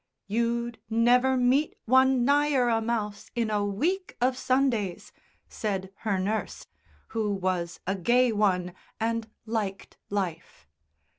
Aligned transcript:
"You'd 0.25 0.79
never 0.89 1.37
meet 1.37 1.75
one 1.85 2.25
nigher 2.25 2.69
a 2.69 2.81
mouse 2.81 3.29
in 3.35 3.51
a 3.51 3.63
week 3.63 4.17
of 4.19 4.35
Sundays," 4.35 5.11
said 5.47 5.91
her 5.97 6.17
nurse, 6.17 6.65
who 7.09 7.29
was 7.29 7.79
a 7.85 7.93
"gay 7.93 8.31
one" 8.31 8.73
and 8.99 9.29
liked 9.45 9.97
life. 10.09 10.67